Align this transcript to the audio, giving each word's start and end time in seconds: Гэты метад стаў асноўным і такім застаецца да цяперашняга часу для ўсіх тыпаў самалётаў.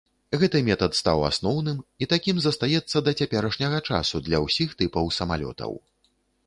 Гэты 0.43 0.61
метад 0.69 0.95
стаў 0.99 1.19
асноўным 1.31 1.77
і 2.05 2.09
такім 2.13 2.41
застаецца 2.47 2.97
да 3.09 3.15
цяперашняга 3.19 3.85
часу 3.93 4.25
для 4.31 4.37
ўсіх 4.47 4.69
тыпаў 4.83 5.15
самалётаў. 5.21 5.71